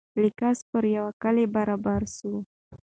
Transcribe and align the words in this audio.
له 0.21 0.29
قضا 0.39 0.65
پر 0.71 0.83
یوه 0.97 1.11
کلي 1.23 1.45
برابر 1.55 2.01
سو 2.17 2.31